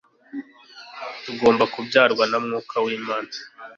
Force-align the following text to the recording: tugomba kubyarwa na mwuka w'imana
tugomba 1.23 1.63
kubyarwa 1.73 2.23
na 2.31 2.37
mwuka 2.43 2.75
w'imana 2.85 3.31